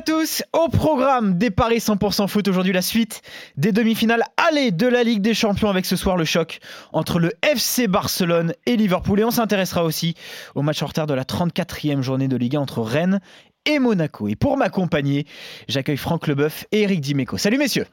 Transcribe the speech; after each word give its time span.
Salut 0.00 0.16
à 0.16 0.18
tous, 0.18 0.42
au 0.54 0.68
programme 0.68 1.36
des 1.36 1.50
Paris 1.50 1.78
100% 1.78 2.26
foot 2.28 2.48
aujourd'hui 2.48 2.72
la 2.72 2.80
suite 2.80 3.20
des 3.56 3.70
demi-finales 3.70 4.22
aller 4.36 4.70
de 4.70 4.86
la 4.86 5.02
Ligue 5.02 5.20
des 5.20 5.34
Champions 5.34 5.68
avec 5.68 5.84
ce 5.84 5.94
soir 5.94 6.16
le 6.16 6.24
choc 6.24 6.60
entre 6.92 7.18
le 7.18 7.32
FC 7.42 7.86
Barcelone 7.86 8.54
et 8.66 8.76
Liverpool 8.76 9.20
et 9.20 9.24
on 9.24 9.30
s'intéressera 9.30 9.84
aussi 9.84 10.14
au 10.54 10.62
match 10.62 10.82
en 10.82 10.86
retard 10.86 11.06
de 11.06 11.12
la 11.12 11.24
34e 11.24 12.00
journée 12.00 12.28
de 12.28 12.36
Ligue 12.36 12.56
1 12.56 12.60
entre 12.60 12.80
Rennes 12.80 13.20
et 13.66 13.78
Monaco. 13.78 14.28
Et 14.28 14.36
pour 14.36 14.56
m'accompagner, 14.56 15.26
j'accueille 15.68 15.98
Franck 15.98 16.28
Leboeuf 16.28 16.64
et 16.72 16.82
Eric 16.82 17.00
Dimeco. 17.00 17.36
Salut 17.36 17.58
messieurs 17.58 17.86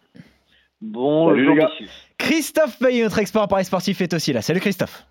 Bonjour 0.79 1.55
messieurs. 1.55 1.87
Christophe 2.17 2.79
Payet, 2.79 3.03
notre 3.03 3.19
expert 3.19 3.41
en 3.41 3.47
Paris 3.47 3.65
sportif, 3.65 3.99
est 3.99 4.13
aussi 4.13 4.31
là. 4.31 4.41
Salut 4.41 4.61
Christophe. 4.61 5.05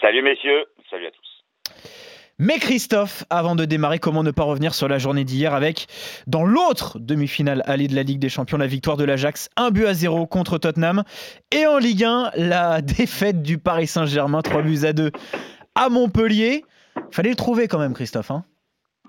Salut 0.00 0.22
messieurs, 0.22 0.64
salut 0.90 1.06
à 1.06 1.10
tous. 1.10 1.33
Mais 2.38 2.58
Christophe, 2.58 3.24
avant 3.30 3.54
de 3.54 3.64
démarrer, 3.64 4.00
comment 4.00 4.24
ne 4.24 4.32
pas 4.32 4.42
revenir 4.42 4.74
sur 4.74 4.88
la 4.88 4.98
journée 4.98 5.22
d'hier 5.24 5.54
avec, 5.54 5.86
dans 6.26 6.44
l'autre 6.44 6.98
demi-finale 6.98 7.62
allée 7.64 7.86
de 7.86 7.94
la 7.94 8.02
Ligue 8.02 8.18
des 8.18 8.28
Champions, 8.28 8.58
la 8.58 8.66
victoire 8.66 8.96
de 8.96 9.04
l'Ajax, 9.04 9.50
un 9.56 9.70
but 9.70 9.86
à 9.86 9.94
0 9.94 10.26
contre 10.26 10.58
Tottenham. 10.58 11.04
Et 11.52 11.66
en 11.66 11.78
Ligue 11.78 12.04
1, 12.04 12.32
la 12.36 12.80
défaite 12.82 13.42
du 13.42 13.58
Paris 13.58 13.86
Saint-Germain, 13.86 14.42
3 14.42 14.62
buts 14.62 14.84
à 14.84 14.92
2 14.92 15.12
à 15.76 15.88
Montpellier. 15.88 16.64
Fallait 17.12 17.30
le 17.30 17.36
trouver 17.36 17.68
quand 17.68 17.78
même, 17.78 17.94
Christophe. 17.94 18.32
Hein 18.32 18.44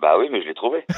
bah 0.02 0.18
oui, 0.20 0.28
mais 0.32 0.42
je 0.42 0.48
l'ai 0.48 0.54
trouvé. 0.54 0.86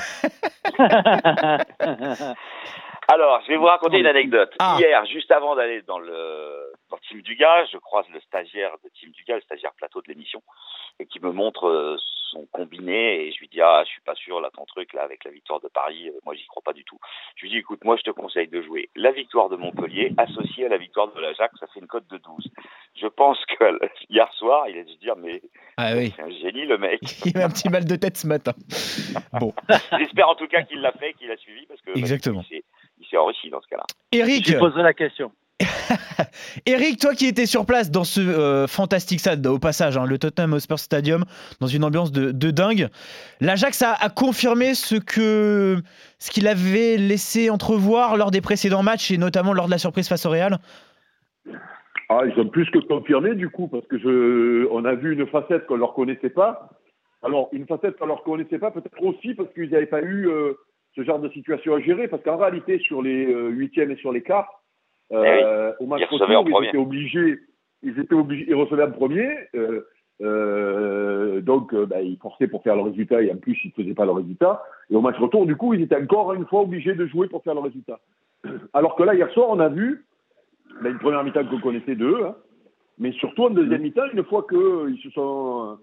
Alors, 3.10 3.42
je 3.46 3.48
vais 3.48 3.58
vous 3.58 3.66
raconter 3.66 4.00
une 4.00 4.08
anecdote. 4.08 4.54
Ah. 4.60 4.76
Hier, 4.80 5.06
juste 5.06 5.32
avant 5.32 5.56
d'aller 5.56 5.82
dans 5.84 6.00
le 6.00 6.67
dans 6.90 6.98
Team 6.98 7.22
Dugas, 7.22 7.66
je 7.72 7.78
croise 7.78 8.06
le 8.14 8.20
stagiaire 8.22 8.72
de 8.84 8.90
Team 8.90 9.12
Dugas, 9.12 9.36
le 9.36 9.42
stagiaire 9.42 9.74
plateau 9.74 10.02
de 10.02 10.08
l'émission, 10.08 10.42
et 11.00 11.06
qui 11.06 11.20
me 11.20 11.32
montre 11.32 11.68
euh, 11.68 11.98
son 12.32 12.46
combiné, 12.48 13.26
et 13.28 13.32
je 13.32 13.40
lui 13.40 13.48
dis 13.48 13.62
ah 13.62 13.84
je 13.86 13.90
suis 13.90 14.02
pas 14.02 14.16
sûr 14.16 14.42
là 14.42 14.50
ton 14.54 14.66
truc 14.66 14.94
là 14.94 15.04
avec 15.04 15.24
la 15.24 15.32
victoire 15.32 15.60
de 15.62 15.68
Paris, 15.70 16.10
euh, 16.10 16.20
moi 16.26 16.34
j'y 16.36 16.46
crois 16.48 16.62
pas 16.64 16.74
du 16.74 16.84
tout. 16.84 17.00
Je 17.36 17.44
lui 17.44 17.50
dis 17.52 17.58
écoute 17.58 17.84
moi 17.84 17.96
je 17.98 18.04
te 18.04 18.12
conseille 18.12 18.48
de 18.48 18.62
jouer 18.62 18.90
la 18.96 19.12
victoire 19.12 19.50
de 19.50 19.56
Montpellier 19.56 20.12
associée 20.18 20.66
à 20.66 20.70
la 20.70 20.78
victoire 20.78 21.12
de 21.14 21.20
l'Ajax, 21.22 21.58
ça 21.60 21.68
fait 21.68 21.80
une 21.80 21.88
cote 21.88 22.08
de 22.10 22.18
12. 22.18 22.50
Je 22.96 23.08
pense 23.08 23.38
que 23.46 23.80
hier 24.10 24.32
soir 24.34 24.68
il 24.70 24.78
a 24.80 24.84
dû 24.84 24.94
se 24.94 25.00
dire 25.00 25.16
mais 25.18 25.42
Ah 25.78 25.92
oui, 25.96 26.14
c'est 26.16 26.22
un 26.24 26.30
génie 26.30 26.66
le 26.66 26.78
mec. 26.78 27.00
il 27.26 27.38
a 27.38 27.46
un 27.46 27.50
petit 27.50 27.70
mal 27.70 27.86
de 27.86 27.96
tête 27.96 28.18
ce 28.18 28.28
matin. 28.28 28.54
Bon, 29.40 29.54
J'espère 30.00 30.30
en 30.30 30.36
tout 30.36 30.48
cas 30.48 30.64
qu'il 30.64 30.80
l'a 30.82 30.92
fait, 30.94 31.14
qu'il 31.14 31.30
a 31.32 31.38
suivi 31.38 31.66
parce 31.68 31.80
que 31.82 31.88
parce 31.88 32.00
Exactement. 32.00 32.42
qu'il 32.44 32.58
s'est- 32.58 32.64
il 33.00 33.06
s'est 33.08 33.18
enrichi 33.18 33.50
dans 33.50 33.62
ce 33.62 33.68
cas-là. 33.68 33.84
Eric, 34.12 34.48
Je 34.50 34.58
poserai 34.58 34.82
la 34.84 34.94
question. 34.94 35.32
Eric, 36.66 37.00
toi 37.00 37.14
qui 37.14 37.26
étais 37.28 37.46
sur 37.46 37.66
place 37.66 37.90
dans 37.90 38.04
ce 38.04 38.22
euh, 38.22 38.68
fantastique 38.68 39.20
stade, 39.20 39.46
au 39.48 39.60
passage, 39.60 39.98
hein, 39.98 40.06
le 40.06 40.18
Tottenham 40.18 40.54
Hotspur 40.54 40.78
Stadium, 40.78 41.26
dans 41.60 41.68
une 41.68 41.84
ambiance 41.84 42.12
de, 42.12 42.52
dingue, 42.52 42.88
l'Ajax 43.42 43.82
a, 43.82 44.10
confirmé 44.10 44.74
ce 44.76 44.96
que 44.96 45.78
ce 46.20 46.32
qu'il 46.32 46.48
avait 46.48 46.98
laissé 46.98 47.50
entrevoir 47.50 48.18
lors 48.18 48.32
des 48.32 48.42
précédents 48.42 48.84
matchs 48.84 49.12
et 49.12 49.18
notamment 49.18 49.54
lors 49.54 49.66
de 49.66 49.72
la 49.72 49.78
surprise 49.78 50.08
face 50.08 50.26
au 50.26 50.30
Real. 50.30 50.60
Ah, 52.10 52.22
ils 52.26 52.40
ont 52.40 52.48
plus 52.48 52.70
que 52.70 52.80
confirmé 52.80 53.36
du 53.36 53.50
coup, 53.50 53.68
parce 53.68 53.86
que 53.88 54.68
on 54.72 54.86
a 54.86 54.94
vu 54.94 55.14
une 55.14 55.28
facette 55.28 55.66
qu'on 55.66 55.76
leur 55.76 55.94
connaissait 55.94 56.30
pas. 56.30 56.70
Alors, 57.24 57.50
une 57.52 57.66
facette 57.66 57.98
qu'on 57.98 58.06
leur 58.06 58.24
connaissait 58.24 58.60
pas, 58.60 58.72
peut-être 58.72 59.02
aussi 59.04 59.34
parce 59.34 59.52
qu'ils 59.54 59.72
n'avaient 59.72 59.88
pas 59.88 60.02
eu 60.02 60.30
euh, 60.30 60.54
ce 60.96 61.04
genre 61.04 61.20
de 61.20 61.30
situation 61.30 61.76
à 61.76 61.82
gérer, 61.82 62.08
parce 62.08 62.24
qu'en 62.24 62.38
réalité, 62.38 62.80
sur 62.80 63.02
les 63.02 63.26
euh, 63.26 63.50
huitièmes 63.50 63.92
et 63.92 63.98
sur 63.98 64.12
les 64.12 64.22
quarts, 64.22 64.57
euh, 65.12 65.74
au 65.80 65.86
match 65.86 66.02
Ils 66.02 66.14
recevaient 66.14 66.36
en 66.36 66.42
retour, 66.42 66.50
ils 66.50 66.52
premier. 66.52 66.68
étaient 66.70 66.78
obligés, 66.78 67.40
ils 67.84 68.00
étaient 68.00 68.16
obligés, 68.16 68.46
ils 68.48 68.56
recevaient 68.56 68.84
en 68.84 68.92
premier, 68.92 69.30
euh, 69.56 69.82
euh, 70.22 71.42
donc 71.42 71.74
euh, 71.74 71.86
bah, 71.86 72.02
ils 72.02 72.18
forçaient 72.18 72.48
pour 72.48 72.64
faire 72.64 72.76
le 72.76 72.82
résultat 72.82 73.22
et 73.22 73.32
en 73.32 73.38
plus 73.38 73.58
ils 73.64 73.72
faisaient 73.72 73.94
pas 73.94 74.06
le 74.06 74.12
résultat. 74.12 74.64
Et 74.90 74.96
au 74.96 75.02
match 75.02 75.18
retour, 75.18 75.46
du 75.46 75.56
coup, 75.56 75.74
ils 75.74 75.82
étaient 75.82 76.02
encore 76.02 76.34
une 76.34 76.46
fois 76.48 76.62
obligés 76.62 76.96
de 76.96 77.06
jouer 77.06 77.28
pour 77.28 77.44
faire 77.44 77.54
le 77.54 77.62
résultat. 77.62 78.00
Alors 78.74 78.96
que 78.96 79.04
là, 79.04 79.14
hier 79.14 79.30
soir, 79.32 79.48
on 79.50 79.60
a 79.60 79.70
vu 79.70 80.06
bah, 80.82 80.90
une 80.90 81.00
première 81.00 81.24
mi-temps 81.24 81.46
qu'on 81.46 81.60
connaissait 81.60 81.96
d'eux, 81.96 82.18
hein, 82.26 82.36
mais 82.98 83.12
surtout 83.14 83.46
en 83.46 83.50
deuxième 83.52 83.82
mi-temps, 83.82 84.10
une 84.14 84.24
fois 84.24 84.46
qu'ils 84.50 85.00
se 85.04 85.10
sont, 85.12 85.78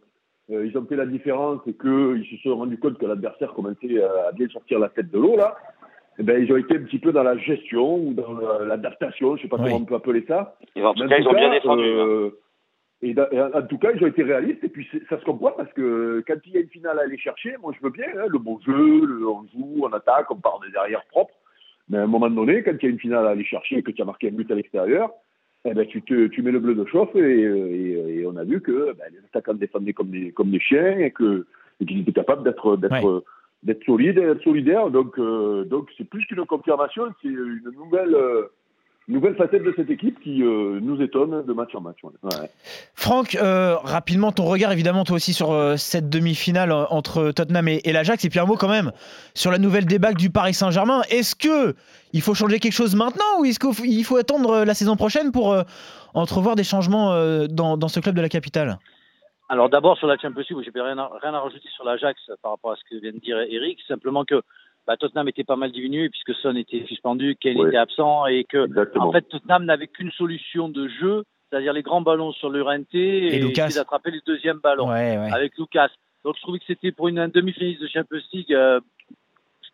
euh, 0.51 0.67
ils 0.67 0.77
ont 0.77 0.85
fait 0.87 0.97
la 0.97 1.07
différence 1.07 1.61
et 1.67 1.75
qu'ils 1.75 2.27
se 2.31 2.37
sont 2.43 2.57
rendus 2.57 2.79
compte 2.79 2.99
que 2.99 3.07
l'adversaire 3.07 3.53
commençait 3.55 4.03
à 4.03 4.33
bien 4.33 4.49
sortir 4.49 4.79
la 4.79 4.89
tête 4.89 5.11
de 5.11 5.19
l'eau 5.19 5.37
là, 5.37 5.57
eh 6.19 6.23
ben, 6.23 6.43
ils 6.43 6.53
ont 6.53 6.57
été 6.57 6.77
un 6.77 6.83
petit 6.83 6.99
peu 6.99 7.13
dans 7.13 7.23
la 7.23 7.37
gestion 7.37 7.97
ou 7.97 8.15
dans 8.15 8.33
la- 8.35 8.65
l'adaptation, 8.67 9.37
je 9.37 9.43
sais 9.43 9.49
pas 9.49 9.57
Oui. 9.57 9.65
comment 9.65 9.77
on 9.77 9.85
peut 9.85 9.95
appeler 9.97 10.25
ça. 10.29 10.57
Ils, 10.77 10.85
en 10.85 10.95
tout 10.95 11.07
cas, 11.09 11.19
ils 11.19 11.27
ont 11.29 11.33
bien 11.33 11.51
défendu. 11.51 11.83
hein. 11.83 12.07
euh, 12.07 12.31
et, 13.03 13.11
et 13.33 13.41
en 13.41 13.51
en 13.53 13.63
tout 13.63 13.79
cas, 13.79 13.91
ils 13.95 14.03
ont 14.03 14.07
été 14.07 14.23
réalistes. 14.23 14.65
Et 14.65 14.69
puis, 14.69 14.89
ça 15.11 15.19
se 15.19 15.25
comprend 15.25 15.51
parce 15.53 15.73
que 15.73 16.23
quand 16.27 16.37
il 16.47 16.53
y 16.53 16.57
a 16.57 16.61
une 16.61 16.69
finale 16.69 16.99
à 16.99 17.03
aller 17.03 17.19
chercher, 17.19 17.55
moi, 17.61 17.73
je 17.77 17.85
veux 17.85 17.91
bien 17.93 18.07
hein, 18.17 18.27
le 18.29 18.39
bon 18.39 18.59
jeu, 18.65 19.05
le, 19.05 19.27
on 19.29 19.43
joue, 19.53 19.83
on 19.83 19.93
attaque, 19.93 20.31
on 20.31 20.37
part 20.37 20.61
des 20.69 20.77
arrières 20.77 21.05
propres. 21.11 21.35
Mais 21.91 21.99
à 21.99 22.03
un 22.03 22.07
moment 22.07 22.31
donné, 22.31 22.63
quand 22.63 22.73
il 22.81 22.83
y 22.85 22.87
a 22.87 22.91
une 22.91 22.99
finale 23.01 23.27
à 23.27 23.31
aller 23.31 23.45
chercher 23.45 23.79
et 23.79 23.83
que 23.83 23.91
tu 23.91 24.01
as 24.01 24.07
marqué 24.07 24.29
un 24.29 24.33
but 24.33 24.51
à 24.51 24.55
l'extérieur, 24.55 25.11
eh 25.67 25.75
ben, 25.75 25.87
tu, 25.87 26.01
te, 26.03 26.29
tu 26.29 26.41
mets 26.43 26.51
le 26.53 26.61
bleu 26.61 26.75
de 26.75 26.85
chauffe 26.87 27.15
et, 27.17 27.19
et, 27.19 28.21
et 28.21 28.27
on 28.27 28.37
a 28.37 28.45
vu 28.45 28.61
que 28.63 28.95
ben, 28.97 29.05
les 29.13 29.19
attaquants 29.19 29.55
défendaient 29.55 29.93
comme 29.93 30.09
des, 30.11 30.31
comme 30.33 30.51
des 30.51 30.61
chiens 30.61 30.99
et 30.99 31.11
que 31.11 31.47
et 31.81 31.85
qu'ils 31.87 32.01
étaient 32.01 32.13
capables 32.13 32.45
d'être 32.45 32.77
d'être 32.77 33.25
d'être 33.65 33.85
solides 33.85 34.19
et 34.19 34.27
d'être 34.27 34.43
solidaires. 34.43 34.91
Donc, 34.91 35.19
euh, 35.19 35.65
donc 35.65 35.89
c'est 35.97 36.05
plus 36.05 36.25
qu'une 36.27 36.45
confirmation, 36.45 37.05
c'est 37.23 37.29
une 37.29 37.63
nouvelle, 37.77 38.15
euh, 38.15 38.53
nouvelle 39.09 39.35
facette 39.37 39.63
de 39.65 39.73
cette 39.77 39.91
équipe 39.91 40.21
qui 40.21 40.43
euh, 40.43 40.79
nous 40.81 41.01
étonne 41.01 41.45
de 41.45 41.53
match 41.53 41.75
en 41.75 41.81
match. 41.81 41.97
Franck, 42.95 43.35
euh, 43.35 43.77
rapidement 43.77 44.33
ton 44.33 44.45
regard 44.45 44.71
évidemment 44.73 45.05
toi 45.05 45.17
aussi 45.17 45.33
sur 45.33 45.75
cette 45.79 46.11
demi-finale 46.11 46.73
entre 46.73 47.33
Tottenham 47.33 47.69
et, 47.69 47.81
et 47.85 47.93
l'Ajax 47.93 48.25
et 48.25 48.29
puis 48.29 48.39
un 48.39 48.47
mot 48.47 48.57
quand 48.57 48.69
même 48.69 48.93
sur 49.35 49.51
la 49.51 49.59
nouvelle 49.59 49.87
débâcle 49.87 50.17
du 50.17 50.31
Paris 50.31 50.55
Saint-Germain. 50.55 51.03
Est-ce 51.11 51.35
que 51.35 51.75
il 52.13 52.21
faut 52.21 52.35
changer 52.35 52.61
quelque 52.61 52.73
chose 52.73 52.95
maintenant 52.95 53.41
ou 53.41 53.45
est-ce 53.47 53.59
qu'il 53.59 54.05
faut, 54.05 54.15
faut 54.15 54.17
attendre 54.19 54.65
la 54.65 54.75
saison 54.75 54.97
prochaine 54.97 55.33
pour 55.33 55.57
entrevoir 56.13 56.55
des 56.55 56.65
changements 56.65 57.09
dans, 57.49 57.77
dans 57.77 57.89
ce 57.89 58.01
club 58.01 58.15
de 58.15 58.21
la 58.21 58.29
capitale? 58.29 58.79
Alors 59.49 59.69
d'abord 59.69 59.99
sur 59.99 60.07
la 60.07 60.17
Champions 60.17 60.43
League, 60.49 60.71
j'ai 60.75 60.81
rien 60.81 60.99
à, 60.99 61.11
rien 61.23 61.35
à 61.35 61.41
rajouter 61.41 61.69
sur 61.75 61.85
l'Ajax 61.85 62.31
par 62.43 62.53
rapport 62.53 62.73
à 62.73 62.77
ce 62.77 62.85
que 62.89 63.01
vient 63.01 63.13
de 63.13 63.19
dire 63.19 63.39
Eric, 63.41 63.79
simplement 63.87 64.25
que 64.25 64.43
bah, 64.87 64.97
Tottenham 64.97 65.29
était 65.29 65.45
pas 65.45 65.57
mal 65.57 65.71
diminué 65.73 66.09
puisque 66.09 66.35
Son 66.37 66.57
était 66.57 66.85
suspendu, 66.87 67.37
Kane 67.37 67.59
Oui. 67.59 67.69
était 67.69 67.77
absent 67.77 68.27
et 68.27 68.45
que 68.45 68.65
Exactement. 68.67 69.09
en 69.09 69.13
fait 69.13 69.23
Tottenham 69.23 69.65
n'avait 69.65 69.87
qu'une 69.87 70.11
solution 70.13 70.69
de 70.69 70.89
jeu, 70.89 71.25
c'est-à-dire 71.51 71.73
les 71.73 71.83
grands 71.83 72.01
ballons 72.01 72.33
sur 72.33 72.49
le 72.51 72.63
RNT 72.63 72.95
et, 72.95 73.37
Et 73.37 73.53
d'attraper 73.75 74.11
les 74.11 74.21
deuxièmes 74.27 74.59
ballons 74.63 74.89
Ouais, 74.89 75.19
ouais. 75.19 75.31
avec 75.33 75.57
Lucas. 75.59 75.91
Donc 76.25 76.37
je 76.37 76.41
trouvais 76.43 76.59
que 76.59 76.65
c'était 76.67 76.93
pour 76.93 77.09
une, 77.09 77.19
un 77.19 77.29
demi-finaliste 77.29 77.83
de 77.83 77.89
Champions 77.89 78.19
League 78.33 78.55
euh, 78.55 78.81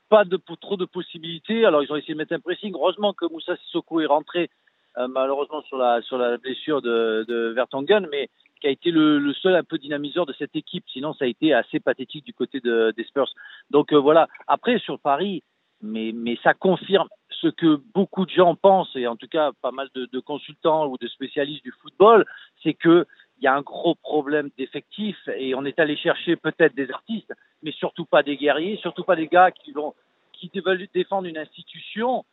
pas 0.08 0.24
de 0.24 0.36
pour 0.36 0.58
trop 0.58 0.76
de 0.76 0.84
possibilités. 0.84 1.64
Alors 1.64 1.82
ils 1.84 1.92
ont 1.92 1.96
essayé 1.96 2.14
de 2.14 2.18
mettre 2.18 2.32
un 2.34 2.40
pressing. 2.40 2.74
Heureusement 2.74 3.12
que 3.12 3.26
Moussa 3.32 3.56
Sissoko 3.56 4.00
est 4.00 4.06
rentré 4.06 4.50
euh, 4.98 5.06
malheureusement 5.06 5.62
sur 5.62 5.76
la 5.78 6.02
sur 6.02 6.18
la 6.18 6.36
blessure 6.36 6.82
de, 6.82 7.24
de 7.28 7.52
Vertonghen, 7.54 8.08
mais 8.10 8.28
qui 8.60 8.66
a 8.66 8.70
été 8.70 8.90
le, 8.90 9.18
le 9.18 9.32
seul 9.34 9.54
un 9.56 9.64
peu 9.64 9.78
dynamiseur 9.78 10.26
de 10.26 10.34
cette 10.34 10.54
équipe. 10.54 10.84
Sinon 10.92 11.14
ça 11.14 11.24
a 11.24 11.28
été 11.28 11.52
assez 11.52 11.80
pathétique 11.80 12.24
du 12.24 12.34
côté 12.34 12.60
de, 12.60 12.92
des 12.96 13.04
Spurs. 13.04 13.32
Donc 13.70 13.92
euh, 13.92 13.98
voilà. 13.98 14.28
Après 14.46 14.78
sur 14.78 14.98
Paris, 14.98 15.42
mais 15.82 16.12
mais 16.14 16.38
ça 16.42 16.54
confirme 16.54 17.08
ce 17.30 17.48
que 17.48 17.80
beaucoup 17.94 18.26
de 18.26 18.30
gens 18.30 18.54
pensent 18.54 18.94
et 18.96 19.06
en 19.06 19.16
tout 19.16 19.28
cas 19.28 19.50
pas 19.62 19.70
mal 19.70 19.88
de, 19.94 20.06
de 20.12 20.20
consultants 20.20 20.86
ou 20.88 20.98
de 20.98 21.08
spécialistes 21.08 21.64
du 21.64 21.72
football, 21.80 22.26
c'est 22.62 22.74
que 22.74 23.06
il 23.38 23.44
y 23.44 23.46
a 23.46 23.54
un 23.54 23.62
gros 23.62 23.94
problème 23.94 24.50
d'effectifs 24.58 25.26
et 25.34 25.54
on 25.54 25.64
est 25.64 25.78
allé 25.78 25.96
chercher 25.96 26.36
peut-être 26.36 26.74
des 26.74 26.90
artistes, 26.90 27.32
mais 27.62 27.72
surtout 27.72 28.04
pas 28.04 28.22
des 28.22 28.36
guerriers, 28.36 28.76
surtout 28.76 29.04
pas 29.04 29.16
des 29.16 29.28
gars 29.28 29.50
qui 29.50 29.72
vont 29.72 29.94
qui 30.32 30.50
veulent 30.60 30.86
défendre 30.94 31.26
une 31.26 31.38
institution 31.38 32.24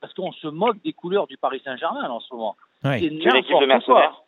parce 0.00 0.14
qu'on 0.14 0.32
se 0.32 0.48
moque 0.48 0.82
des 0.82 0.92
couleurs 0.92 1.26
du 1.26 1.36
Paris 1.36 1.62
Saint-Germain 1.64 2.08
en 2.10 2.20
ce 2.20 2.34
moment. 2.34 2.56
Ouais. 2.84 2.98
C'est 2.98 3.10
n'importe 3.10 3.84
quoi. 3.84 4.24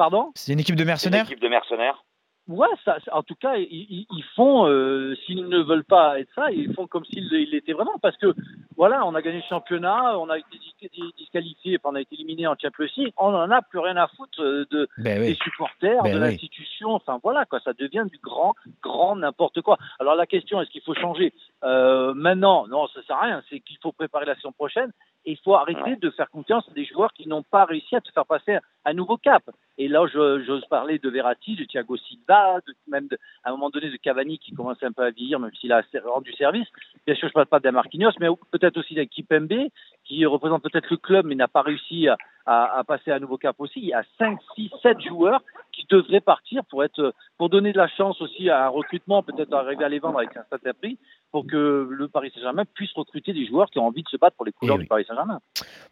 Mercenaires. 0.00 0.10
Pardon 0.10 0.30
C'est 0.34 0.52
une 0.52 0.60
équipe 0.60 0.76
de 0.76 0.80
C'est 0.80 0.84
une 0.84 0.86
mercenaires 0.88 1.24
équipe 1.24 1.40
de 1.40 1.48
mercenaires. 1.48 2.04
Ouais, 2.48 2.66
ça, 2.84 2.96
en 3.12 3.22
tout 3.22 3.36
cas, 3.36 3.54
ils, 3.58 4.24
font, 4.34 4.66
euh, 4.66 5.14
s'ils 5.24 5.46
ne 5.46 5.58
veulent 5.62 5.84
pas 5.84 6.18
être 6.18 6.30
ça, 6.34 6.50
ils 6.50 6.74
font 6.74 6.88
comme 6.88 7.04
s'ils 7.04 7.28
ils 7.32 7.50
l'étaient 7.50 7.74
vraiment. 7.74 7.96
Parce 8.02 8.16
que, 8.16 8.34
voilà, 8.76 9.06
on 9.06 9.14
a 9.14 9.22
gagné 9.22 9.36
le 9.36 9.42
championnat, 9.48 10.18
on 10.18 10.28
a 10.30 10.38
été 10.38 10.48
dis- 10.58 10.88
dis- 10.92 11.14
disqualifié, 11.16 11.78
puis 11.78 11.84
on 11.84 11.94
a 11.94 12.00
été 12.00 12.16
éliminé 12.16 12.48
en 12.48 12.56
Champions 12.60 12.86
League, 12.96 13.12
on 13.18 13.30
n'en 13.30 13.50
a 13.52 13.62
plus 13.62 13.78
rien 13.78 13.96
à 13.96 14.08
foutre 14.08 14.42
euh, 14.42 14.66
de, 14.72 14.88
Ben 14.98 15.20
des 15.20 15.34
supporters, 15.34 16.02
Ben 16.02 16.12
de 16.12 16.18
oui. 16.18 16.24
l'institution. 16.30 16.90
Enfin 16.94 17.20
voilà 17.22 17.44
quoi, 17.44 17.60
ça 17.60 17.72
devient 17.72 18.06
du 18.10 18.18
grand, 18.18 18.54
grand 18.82 19.14
n'importe 19.14 19.60
quoi. 19.60 19.78
Alors 20.00 20.16
la 20.16 20.26
question, 20.26 20.60
est-ce 20.60 20.70
qu'il 20.70 20.82
faut 20.82 20.94
changer? 20.94 21.32
Euh, 21.62 22.14
maintenant 22.14 22.66
Non, 22.66 22.88
ça 22.88 23.00
sert 23.06 23.16
à 23.16 23.26
rien. 23.26 23.42
C'est 23.48 23.60
qu'il 23.60 23.76
faut 23.80 23.92
préparer 23.92 24.24
la 24.26 24.34
saison 24.34 24.50
prochaine 24.50 24.90
et 25.24 25.32
il 25.32 25.38
faut 25.44 25.54
arrêter 25.54 25.94
de 25.96 26.10
faire 26.10 26.30
confiance 26.30 26.64
à 26.68 26.72
des 26.72 26.86
joueurs 26.86 27.12
qui 27.12 27.28
n'ont 27.28 27.42
pas 27.44 27.64
réussi 27.66 27.94
à 27.94 28.00
te 28.00 28.10
faire 28.10 28.26
passer 28.26 28.58
un 28.86 28.94
nouveau 28.94 29.18
cap. 29.18 29.42
Et 29.82 29.88
là, 29.88 30.06
j'ose 30.06 30.66
parler 30.66 30.98
de 30.98 31.08
Verratti, 31.08 31.56
de 31.56 31.64
Thiago 31.64 31.96
Silva, 31.96 32.58
de, 32.66 32.74
même 32.86 33.08
de, 33.08 33.16
à 33.42 33.48
un 33.48 33.52
moment 33.52 33.70
donné 33.70 33.88
de 33.88 33.96
Cavani 33.96 34.38
qui 34.38 34.52
commence 34.52 34.76
un 34.82 34.92
peu 34.92 35.02
à 35.02 35.10
vieillir, 35.10 35.40
même 35.40 35.54
s'il 35.58 35.72
a 35.72 35.82
rendu 36.04 36.34
service. 36.34 36.68
Bien 37.06 37.14
sûr, 37.14 37.28
je 37.28 37.30
ne 37.30 37.32
parle 37.32 37.46
pas 37.46 37.60
d'un 37.60 37.72
Marquinhos, 37.72 38.12
mais 38.20 38.26
peut-être 38.50 38.76
aussi 38.76 38.94
d'un 38.94 39.06
Kipembe 39.06 39.70
qui 40.04 40.26
représente 40.26 40.62
peut-être 40.62 40.90
le 40.90 40.98
club 40.98 41.24
mais 41.24 41.34
n'a 41.34 41.48
pas 41.48 41.62
réussi 41.62 42.08
à, 42.44 42.84
passer 42.86 43.10
à 43.10 43.18
nouveau 43.20 43.38
cap 43.38 43.56
aussi. 43.58 43.80
Il 43.80 43.86
y 43.86 43.94
a 43.94 44.02
5, 44.18 44.38
6, 44.54 44.70
7 44.82 45.00
joueurs 45.00 45.42
qui 45.80 45.86
devraient 45.88 46.20
partir 46.20 46.64
pour 46.66 46.84
être 46.84 47.14
pour 47.38 47.48
donner 47.48 47.72
de 47.72 47.78
la 47.78 47.88
chance 47.88 48.20
aussi 48.20 48.50
à 48.50 48.66
un 48.66 48.68
recrutement, 48.68 49.22
peut-être 49.22 49.52
arriver 49.54 49.82
à 49.82 49.88
les 49.88 49.98
vendre 49.98 50.18
avec 50.18 50.36
un 50.36 50.44
certain 50.50 50.72
prix, 50.74 50.98
pour 51.32 51.46
que 51.46 51.88
le 51.90 52.08
Paris 52.08 52.30
Saint-Germain 52.34 52.64
puisse 52.74 52.90
recruter 52.94 53.32
des 53.32 53.46
joueurs 53.46 53.70
qui 53.70 53.78
ont 53.78 53.86
envie 53.86 54.02
de 54.02 54.08
se 54.08 54.16
battre 54.16 54.36
pour 54.36 54.44
les 54.44 54.52
couleurs 54.52 54.76
oui. 54.76 54.82
du 54.82 54.88
Paris 54.88 55.04
Saint-Germain. 55.08 55.40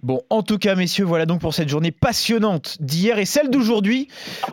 Bon, 0.03 0.21
en 0.31 0.43
tout 0.43 0.59
cas, 0.59 0.75
messieurs, 0.75 1.05
voilà 1.05 1.27
donc 1.27 1.41
pour 1.41 1.55
cette 1.55 1.69
journée 1.69 1.93
passionnante 1.93 2.77
d'hier 2.81 3.19
et 3.19 3.25
celle 3.25 3.51
d'aujourd'hui 3.51 4.09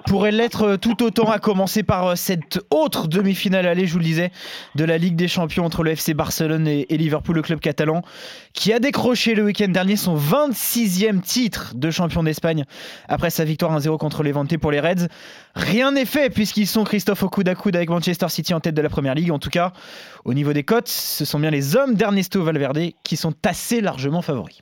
pourrait 0.08 0.32
l'être 0.32 0.78
tout 0.78 1.04
autant, 1.04 1.30
à 1.30 1.40
commencer 1.40 1.84
par 1.84 2.18
cette 2.18 2.60
autre 2.70 3.08
demi-finale 3.08 3.66
allée, 3.66 3.88
je 3.88 3.94
vous 3.94 4.00
le 4.00 4.06
disais, 4.06 4.32
de 4.76 4.86
la 4.86 4.98
Ligue 4.98 5.16
des 5.16 5.28
Champions 5.28 5.66
entre 5.66 5.84
le 5.84 5.92
FC 5.92 6.14
Barcelone 6.14 6.68
et, 6.68 6.86
Liverpool, 6.90 7.36
le 7.36 7.42
club 7.42 7.60
catalan, 7.60 8.04
qui 8.54 8.72
a 8.72 8.80
décroché 8.80 9.36
le 9.36 9.44
week-end 9.44 9.68
dernier 9.68 9.96
son 9.96 10.16
26e 10.16 11.22
titre 11.22 11.74
de 11.76 11.90
champion 11.90 12.24
d'Espagne 12.24 12.64
après 13.08 13.32
sa 13.32 13.44
victoire 13.44 13.78
1-0 13.78 13.98
contre 13.98 14.24
Levante 14.24 14.56
pour 14.58 14.72
les 14.72 14.80
Reds. 14.80 15.08
Rien 15.56 15.92
n'est 15.92 16.06
fait 16.06 16.30
puisqu'ils 16.30 16.68
sont 16.68 16.84
Christophe 16.84 17.24
au 17.24 17.30
coude 17.30 17.48
à 17.48 17.56
coude 17.56 17.76
avec 17.76 17.90
Manchester 17.90 18.28
City 18.28 18.54
en 18.54 18.60
tête 18.60 18.76
de 18.76 18.82
la 18.82 18.90
première 18.90 19.16
ligue. 19.16 19.32
En 19.32 19.40
tout 19.40 19.50
cas, 19.50 19.72
au 20.26 20.34
niveau 20.34 20.52
des 20.52 20.64
cotes, 20.64 20.88
ce 20.88 21.24
sont 21.24 21.40
bien 21.40 21.52
les 21.52 21.78
hommes 21.78 21.96
d'Ernesto 21.96 22.44
Valverde 22.44 22.92
qui 23.04 23.16
sont 23.16 23.34
assez 23.46 23.80
largement 23.80 24.22
favoris. 24.22 24.62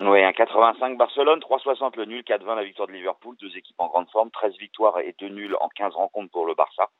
Oui, 0.00 0.22
un 0.22 0.32
85 0.32 0.98
Barcelone, 0.98 1.40
3,60 1.40 1.96
le 1.96 2.04
nul, 2.04 2.22
4,20 2.22 2.56
la 2.56 2.64
victoire 2.64 2.86
de 2.86 2.92
Liverpool, 2.92 3.34
deux 3.40 3.56
équipes 3.56 3.80
en 3.80 3.86
grande 3.86 4.10
forme, 4.10 4.30
13 4.30 4.52
victoires 4.58 4.98
et 4.98 5.14
2 5.18 5.28
nuls 5.28 5.56
en 5.58 5.68
15 5.70 5.94
rencontres 5.94 6.30
pour 6.30 6.44
le 6.44 6.54
Barça. 6.54 6.90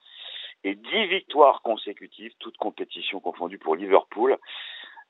Et 0.65 0.75
10 0.75 1.07
victoires 1.09 1.61
consécutives, 1.61 2.33
toutes 2.39 2.57
compétitions 2.57 3.21
confondues 3.21 3.59
pour 3.59 3.77
Liverpool. 3.77 4.39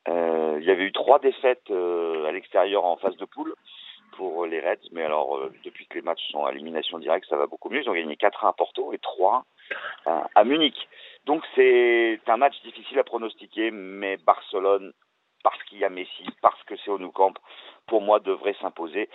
Euh, 0.09 0.59
il 0.61 0.67
y 0.67 0.71
avait 0.71 0.85
eu 0.85 0.93
trois 0.93 1.21
défaites 1.21 1.71
euh, 1.71 2.27
à 2.27 2.33
l'extérieur 2.33 2.85
en 2.85 2.97
phase 2.97 3.17
de 3.17 3.25
poule 3.25 3.55
pour 4.13 4.47
les 4.47 4.61
Reds, 4.61 4.89
mais 4.93 5.05
alors 5.05 5.37
euh, 5.37 5.53
depuis 5.65 5.87
que 5.87 5.95
les 5.95 6.03
matchs 6.03 6.27
sont 6.31 6.45
à 6.45 6.53
élimination 6.53 6.99
directe, 6.99 7.29
ça 7.29 7.37
va 7.37 7.47
beaucoup 7.47 7.69
mieux. 7.69 7.83
Ils 7.83 7.91
ont 7.91 7.95
gagné 7.95 8.15
4-1 8.15 8.49
à 8.49 8.53
Porto 8.53 8.93
et 8.93 8.99
3 8.99 9.45
à, 10.07 10.29
à 10.35 10.45
Munich. 10.45 10.89
Donc 11.27 11.45
c'est 11.55 12.21
un 12.27 12.37
match 12.37 12.61
difficile 12.63 12.99
à 12.99 13.05
pronostiquer, 13.05 13.71
mais 13.71 14.17
Barcelone, 14.19 14.93
parce 15.43 15.63
qu'il 15.65 15.79
y 15.79 15.85
a 15.85 15.91
Messi, 15.91 16.25
parce 16.43 16.63
que 16.65 16.77
c'est 16.77 16.91
au 16.91 16.99
Nou 16.99 17.13
Camp, 17.13 17.35
pour 17.87 18.03
moi 18.03 18.21
devrait 18.21 18.57
s'imposer. 18.61 19.09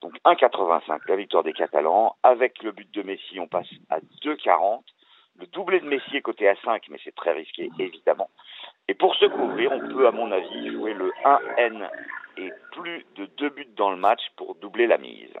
Donc 0.00 0.14
1,85 0.24 1.00
la 1.08 1.16
victoire 1.16 1.42
des 1.44 1.52
Catalans. 1.52 2.16
Avec 2.22 2.62
le 2.62 2.72
but 2.72 2.90
de 2.92 3.02
Messi, 3.02 3.38
on 3.40 3.48
passe 3.48 3.68
à 3.90 4.00
2,40. 4.22 4.82
Le 5.38 5.46
doublé 5.46 5.80
de 5.80 5.86
Messi 5.86 6.16
est 6.16 6.22
côté 6.22 6.48
à 6.48 6.54
5, 6.56 6.84
mais 6.90 6.98
c'est 7.02 7.14
très 7.14 7.32
risqué, 7.32 7.70
évidemment. 7.78 8.28
Et 8.86 8.94
pour 8.94 9.14
se 9.14 9.24
couvrir, 9.24 9.72
on 9.72 9.80
peut, 9.80 10.06
à 10.06 10.12
mon 10.12 10.30
avis, 10.30 10.70
jouer 10.72 10.92
le 10.92 11.10
1N 11.24 11.88
et 12.36 12.50
plus 12.72 13.04
de 13.16 13.26
deux 13.38 13.50
buts 13.50 13.68
dans 13.76 13.90
le 13.90 13.96
match 13.96 14.20
pour 14.36 14.54
doubler 14.56 14.86
la 14.86 14.98
mise. 14.98 15.32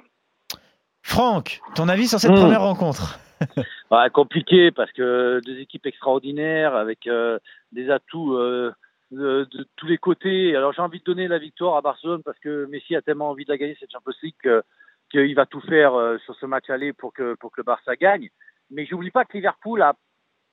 Franck, 1.02 1.60
ton 1.74 1.88
avis 1.88 2.08
sur 2.08 2.18
cette 2.20 2.30
mmh. 2.30 2.40
première 2.40 2.62
rencontre? 2.62 3.18
Ouais, 3.90 4.08
Compliqué 4.08 4.70
parce 4.70 4.90
que 4.92 5.40
deux 5.44 5.58
équipes 5.58 5.84
extraordinaires 5.84 6.74
avec 6.74 7.06
euh, 7.06 7.38
des 7.72 7.90
atouts 7.90 8.36
euh, 8.36 8.72
de, 9.10 9.46
de, 9.52 9.66
tous 9.76 9.86
les 9.86 9.98
côtés. 9.98 10.56
Alors 10.56 10.72
j'ai 10.72 10.80
envie 10.80 11.00
de 11.00 11.04
donner 11.04 11.28
la 11.28 11.38
victoire 11.38 11.76
à 11.76 11.82
Barcelone 11.82 12.22
parce 12.22 12.38
que 12.38 12.66
Messi 12.66 12.96
a 12.96 13.02
tellement 13.02 13.28
envie 13.28 13.44
de 13.44 13.50
la 13.50 13.58
gagner 13.58 13.76
cette 13.78 13.90
Champions 13.90 14.14
League 14.22 14.62
qu'il 15.12 15.34
va 15.34 15.46
tout 15.46 15.60
faire 15.60 15.94
euh, 15.94 16.18
sur 16.24 16.34
ce 16.36 16.46
match 16.46 16.68
aller 16.70 16.92
pour 16.92 17.12
que, 17.12 17.34
pour 17.34 17.52
que 17.52 17.60
le 17.60 17.64
Barça 17.64 17.94
gagne. 17.96 18.30
Mais 18.70 18.86
j'oublie 18.86 19.10
pas 19.10 19.24
que 19.24 19.36
Liverpool 19.36 19.82
a 19.82 19.94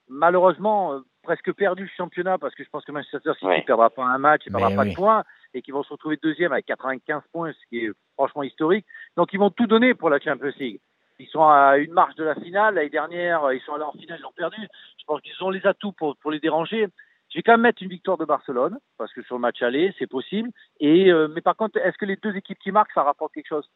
malheureusement 0.09 0.94
euh, 0.94 1.00
presque 1.24 1.53
perdu 1.53 1.83
le 1.83 1.89
championnat 1.95 2.38
parce 2.38 2.53
que 2.56 2.63
je 2.63 2.69
pense 2.69 2.83
que 2.83 2.91
Manchester 2.91 3.31
City 3.33 3.45
ne 3.45 3.65
perdra 3.65 3.89
pas 3.89 4.03
un 4.03 4.18
match 4.18 4.44
et 4.45 4.51
perdra 4.51 4.69
Mais 4.69 4.75
pas 4.75 4.83
oui. 4.83 4.91
de 4.91 4.95
points 4.95 5.24
et 5.54 5.62
qu'ils 5.62 5.74
vont 5.74 5.84
se 5.84 5.94
retrouver 5.94 6.18
deuxième 6.22 6.51
avec 6.51 6.66
95 6.66 7.24
points, 7.31 7.51
ce 7.54 7.68
qui 7.69 7.86
est 7.86 7.92
franchement 8.16 8.44
historique. 8.44 8.86
Donc 9.18 9.34
ils 9.34 9.40
vont 9.40 9.50
tout 9.50 9.68
donner 9.68 9.94
pour 9.94 10.10
la 10.10 10.19
Champions 10.19 10.51
League. 10.60 10.80
Ils 11.19 11.28
sont 11.28 11.44
à 11.44 11.78
une 11.78 11.92
marche 11.92 12.16
de 12.16 12.24
la 12.24 12.36
finale. 12.36 12.75
L'année 12.75 12.90
dernière, 12.90 13.51
ils 13.51 13.62
sont 13.62 13.74
allés 13.74 13.84
en 13.84 13.92
finale, 13.92 14.19
ils 14.22 14.25
ont 14.25 14.31
perdu. 14.31 14.68
Je 15.00 15.06
pense 15.06 15.22
qu'ils 15.22 15.44
ont 15.44 15.50
les 15.50 15.66
atouts 15.68 15.92
pour, 15.92 16.16
pour 16.18 16.31
les 16.31 16.40
déranger. 16.40 16.88
Je 17.30 17.38
vais 17.38 17.44
quand 17.44 17.54
même 17.54 17.62
mettre 17.62 17.84
une 17.84 17.90
victoire 17.90 18.18
de 18.18 18.25
Barcelone 18.25 18.80
parce 18.98 19.13
que 19.13 19.22
sur 19.24 19.36
le 19.36 19.42
match 19.42 19.62
aller, 19.62 19.94
c'est 20.00 20.07
possible. 20.07 20.50
Et 20.80 21.12
euh, 21.12 21.28
mais 21.28 21.42
par 21.42 21.56
contre, 21.56 21.78
est-ce 21.78 21.98
que 21.98 22.06
les 22.06 22.16
deux 22.16 22.36
équipes 22.36 22.57
qui 22.60 22.72
marquent, 22.72 22.94
ça 22.94 23.04
rapporte 23.04 23.34
quelque 23.34 23.48
chose? 23.48 23.69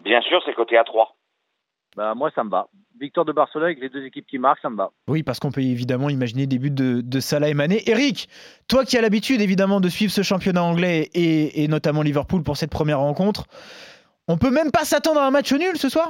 Bien 0.00 0.20
sûr, 0.22 0.42
c'est 0.44 0.54
côté 0.54 0.78
à 0.78 0.84
3. 0.84 1.14
Bah 1.98 2.14
moi, 2.14 2.30
ça 2.32 2.44
me 2.44 2.48
va. 2.48 2.68
Victoire 3.00 3.26
de 3.26 3.32
Barcelone 3.32 3.64
avec 3.64 3.80
les 3.80 3.88
deux 3.88 4.04
équipes 4.04 4.28
qui 4.28 4.38
marquent, 4.38 4.60
ça 4.60 4.70
me 4.70 4.76
va. 4.76 4.92
Oui, 5.08 5.24
parce 5.24 5.40
qu'on 5.40 5.50
peut 5.50 5.62
évidemment 5.62 6.08
imaginer 6.08 6.46
des 6.46 6.60
buts 6.60 6.70
de, 6.70 7.00
de 7.00 7.18
Salah 7.18 7.48
et 7.48 7.54
Mané. 7.54 7.82
Eric, 7.90 8.28
toi 8.68 8.84
qui 8.84 8.96
as 8.96 9.00
l'habitude 9.00 9.40
évidemment 9.40 9.80
de 9.80 9.88
suivre 9.88 10.12
ce 10.12 10.22
championnat 10.22 10.62
anglais 10.62 11.10
et, 11.14 11.64
et, 11.64 11.66
notamment 11.66 12.02
Liverpool 12.02 12.44
pour 12.44 12.56
cette 12.56 12.70
première 12.70 13.00
rencontre, 13.00 13.46
on 14.28 14.38
peut 14.38 14.52
même 14.52 14.70
pas 14.70 14.84
s'attendre 14.84 15.18
à 15.18 15.26
un 15.26 15.32
match 15.32 15.52
nul 15.52 15.74
ce 15.74 15.88
soir? 15.88 16.08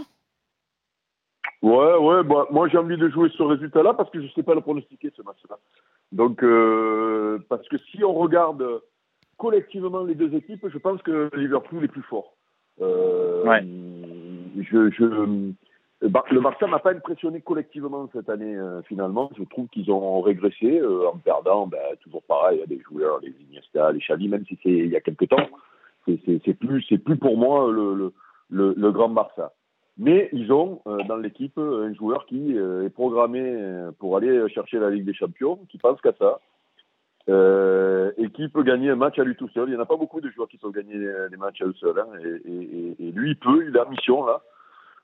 Ouais, 1.62 1.96
ouais, 1.96 2.22
bah, 2.22 2.46
moi 2.50 2.68
j'ai 2.68 2.76
envie 2.76 2.98
de 2.98 3.08
jouer 3.08 3.30
ce 3.34 3.42
résultat-là 3.42 3.94
parce 3.94 4.10
que 4.10 4.20
je 4.20 4.26
ne 4.26 4.30
sais 4.32 4.42
pas 4.42 4.54
le 4.54 4.60
pronostiquer 4.60 5.10
ce 5.16 5.22
match-là. 5.22 5.56
Donc, 6.12 6.42
euh, 6.42 7.38
parce 7.48 7.66
que 7.68 7.78
si 7.90 8.04
on 8.04 8.12
regarde 8.12 8.62
collectivement 9.38 10.04
les 10.04 10.14
deux 10.14 10.34
équipes, 10.34 10.68
je 10.68 10.76
pense 10.76 11.00
que 11.00 11.30
Liverpool 11.34 11.82
est 11.82 11.88
plus 11.88 12.02
fort. 12.02 12.34
Euh, 12.82 13.42
ouais. 13.44 13.66
Je, 14.70 14.90
je, 14.90 15.52
le 16.00 16.40
Barça 16.40 16.66
m'a 16.66 16.78
pas 16.78 16.92
impressionné 16.92 17.40
collectivement 17.40 18.08
cette 18.12 18.28
année 18.28 18.56
euh, 18.56 18.82
finalement. 18.82 19.30
Je 19.36 19.42
trouve 19.44 19.66
qu'ils 19.68 19.90
ont 19.90 20.20
régressé 20.20 20.78
euh, 20.78 21.08
en 21.08 21.18
perdant, 21.18 21.66
ben, 21.66 21.78
toujours 22.02 22.22
pareil, 22.22 22.58
il 22.58 22.60
y 22.60 22.62
a 22.62 22.66
des 22.66 22.82
joueurs, 22.82 23.18
les 23.20 23.34
Iniesta, 23.48 23.92
les 23.92 23.98
Xavi, 23.98 24.28
même 24.28 24.44
si 24.46 24.58
c'est 24.62 24.70
il 24.70 24.88
y 24.88 24.96
a 24.96 25.00
quelques 25.00 25.28
temps, 25.28 25.48
c'est 26.06 26.54
plus, 26.54 26.84
c'est 26.88 26.98
plus 26.98 27.16
pour 27.16 27.36
moi 27.36 27.70
le, 27.70 28.12
le, 28.48 28.74
le, 28.76 28.92
grand 28.92 29.08
Barça. 29.08 29.52
Mais 29.98 30.28
ils 30.32 30.52
ont 30.52 30.80
euh, 30.86 31.02
dans 31.08 31.16
l'équipe 31.16 31.58
un 31.58 31.92
joueur 31.92 32.24
qui 32.26 32.56
euh, 32.56 32.86
est 32.86 32.90
programmé 32.90 33.88
pour 33.98 34.16
aller 34.16 34.48
chercher 34.50 34.78
la 34.78 34.90
Ligue 34.90 35.04
des 35.04 35.14
Champions, 35.14 35.58
qui 35.68 35.78
pense 35.78 36.00
qu'à 36.00 36.12
ça, 36.18 36.38
euh, 37.28 38.12
et 38.16 38.30
qui 38.30 38.48
peut 38.48 38.62
gagner 38.62 38.90
un 38.90 38.96
match 38.96 39.18
à 39.18 39.24
lui 39.24 39.34
tout 39.34 39.48
seul. 39.48 39.68
Il 39.68 39.72
n'y 39.72 39.76
en 39.76 39.82
a 39.82 39.86
pas 39.86 39.96
beaucoup 39.96 40.20
de 40.20 40.30
joueurs 40.30 40.48
qui 40.48 40.56
peuvent 40.58 40.72
gagner 40.72 40.96
des 41.30 41.36
matchs 41.36 41.60
à 41.60 41.66
eux 41.66 41.74
seuls. 41.74 41.98
Hein, 41.98 42.08
et, 42.24 42.50
et, 42.50 43.08
et, 43.08 43.12
lui, 43.12 43.32
il 43.32 43.38
peut, 43.38 43.66
il 43.66 43.76
a 43.76 43.84
mission 43.86 44.24
là. 44.24 44.40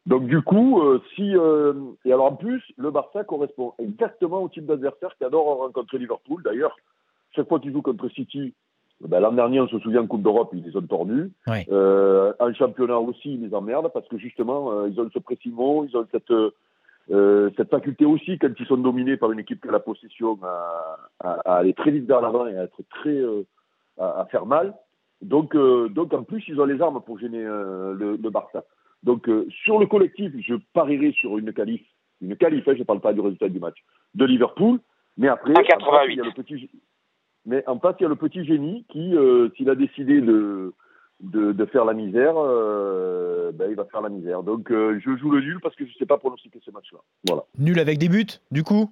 Donc 0.07 0.27
du 0.27 0.43
coup, 0.43 0.81
euh, 0.81 1.01
si 1.15 1.37
euh, 1.37 1.73
et 2.05 2.13
alors 2.13 2.27
en 2.27 2.37
plus, 2.37 2.63
le 2.77 2.91
Barça 2.91 3.25
correspond 3.25 3.73
exactement 3.79 4.43
au 4.43 4.49
type 4.49 4.67
d'adversaire 4.67 5.17
qu'adore 5.19 5.59
rencontrer 5.59 5.99
Liverpool. 5.99 6.43
D'ailleurs, 6.43 6.77
chaque 7.33 7.49
fois 7.49 7.59
qu'ils 7.59 7.73
jouent 7.73 7.83
contre 7.83 8.09
City, 8.11 8.55
ben, 9.01 9.21
l'an 9.21 9.33
dernier, 9.33 9.61
on 9.61 9.69
se 9.69 9.79
souvient 9.79 10.03
en 10.03 10.07
Coupe 10.07 10.23
d'Europe, 10.23 10.51
ils 10.53 10.63
les 10.63 10.77
ont 10.77 10.83
tordus. 10.83 11.33
Ouais. 11.47 11.67
Euh, 11.71 12.33
en 12.39 12.53
championnat 12.53 12.99
aussi, 12.99 13.35
ils 13.35 13.43
les 13.49 13.55
emmerdent 13.55 13.93
parce 13.93 14.07
que 14.09 14.19
justement, 14.19 14.73
euh, 14.73 14.89
ils 14.89 15.01
ont 15.01 15.09
ce 15.13 15.19
pressing 15.19 15.55
ils 15.55 15.97
ont 15.97 16.07
cette 16.13 16.33
euh, 17.11 17.51
cette 17.57 17.71
faculté 17.71 18.05
aussi, 18.07 18.39
quand 18.39 18.49
ils 18.59 18.67
sont 18.67 18.79
dominés 18.79 19.17
par 19.17 19.31
une 19.31 19.39
équipe 19.39 19.61
qui 19.61 19.69
a 19.69 19.73
la 19.73 19.81
possession, 19.81 20.39
à, 20.43 20.97
à, 21.21 21.33
à 21.45 21.57
aller 21.57 21.75
très 21.75 21.91
vite 21.91 22.07
vers 22.07 22.21
l'avant 22.21 22.47
et 22.47 22.57
à 22.57 22.65
être 22.65 22.81
très 22.89 23.11
euh, 23.11 23.43
à, 23.99 24.21
à, 24.21 24.25
faire 24.27 24.47
mal. 24.47 24.75
Donc, 25.21 25.55
euh, 25.55 25.89
donc 25.89 26.13
en 26.15 26.23
plus, 26.23 26.43
ils 26.49 26.61
ont 26.61 26.65
les 26.65 26.81
armes 26.81 27.01
pour 27.03 27.19
gêner 27.19 27.45
euh, 27.45 27.95
le, 27.95 28.17
le, 28.17 28.31
Barça. 28.31 28.65
Donc 29.05 29.29
euh, 29.29 29.47
sur 29.65 29.79
le 29.79 29.87
collectif, 29.87 30.33
je 30.41 30.55
parierais 30.73 31.13
sur 31.13 31.39
une 31.39 31.53
qualif, 31.53 31.83
une 32.21 32.37
qualif, 32.37 32.67
hein, 32.67 32.73
je 32.75 32.81
ne 32.81 32.85
parle 32.85 33.01
pas 33.01 33.13
du 33.13 33.21
résultat 33.21 33.49
du 33.49 33.61
match, 33.61 33.77
de 34.15 34.25
Liverpool. 34.25 34.81
Mais 35.17 35.29
après, 35.29 35.53
en 35.53 35.61
il 36.09 36.17
y 36.17 36.21
a 36.21 36.25
le 36.25 36.33
petit, 36.33 36.69
mais 37.47 37.63
en 37.69 37.79
face, 37.79 37.97
il 38.01 38.03
y 38.03 38.07
a 38.07 38.09
le 38.09 38.17
petit 38.17 38.45
génie 38.45 38.85
qui, 38.89 39.15
euh, 39.15 39.51
s'il 39.57 39.71
a 39.71 39.77
décidé 39.77 40.21
de 40.21 40.73
de, 41.21 41.53
de, 41.53 41.65
faire 41.67 41.85
la 41.85 41.95
misère, 41.95 42.35
euh, 42.37 43.53
ben, 43.53 43.71
il 43.71 43.77
va 43.77 43.85
faire 43.85 44.01
la 44.01 44.09
misère. 44.09 44.43
Donc 44.43 44.71
euh, 44.71 45.01
je 45.05 45.17
joue 45.17 45.31
le 45.31 45.41
nul 45.41 45.61
parce 45.63 45.75
que 45.77 45.85
je 45.85 45.91
ne 45.91 45.95
sais 45.95 46.07
pas 46.07 46.19
pronostiquer 46.19 46.61
ce 46.65 46.71
match-là. 46.71 46.99
Voilà. 47.27 47.45
Nul 47.59 47.79
avec 47.79 47.99
des 47.99 48.09
buts, 48.09 48.27
du 48.51 48.63
coup? 48.63 48.91